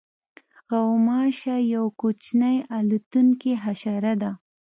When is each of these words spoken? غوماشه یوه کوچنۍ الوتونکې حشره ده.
غوماشه 0.73 1.55
یوه 1.73 1.91
کوچنۍ 2.01 2.57
الوتونکې 2.77 3.51
حشره 3.63 4.13
ده. 4.21 4.31